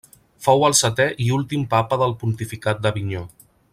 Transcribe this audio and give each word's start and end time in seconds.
Fou 0.45 0.63
el 0.69 0.75
setè 0.79 1.05
i 1.25 1.29
últim 1.35 1.67
Papa 1.73 1.99
del 2.05 2.17
pontificat 2.25 2.81
d'Avinyó. 2.87 3.23